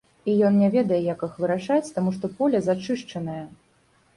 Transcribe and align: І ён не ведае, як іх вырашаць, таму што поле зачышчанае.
І 0.31 0.35
ён 0.47 0.55
не 0.61 0.69
ведае, 0.75 0.97
як 1.13 1.21
іх 1.27 1.35
вырашаць, 1.43 1.93
таму 1.99 2.15
што 2.17 2.25
поле 2.41 2.57
зачышчанае. 2.69 3.41